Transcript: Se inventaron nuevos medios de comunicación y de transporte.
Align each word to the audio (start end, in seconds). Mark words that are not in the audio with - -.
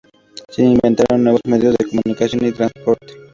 Se 0.49 0.63
inventaron 0.63 1.21
nuevos 1.23 1.41
medios 1.45 1.75
de 1.77 1.85
comunicación 1.85 2.41
y 2.41 2.45
de 2.47 2.53
transporte. 2.53 3.13